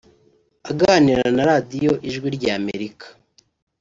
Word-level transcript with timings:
Aganira 0.71 1.25
na 1.35 1.43
Radio 1.49 1.91
ijwi 2.07 2.27
rya 2.35 2.51
Amerika 2.59 3.05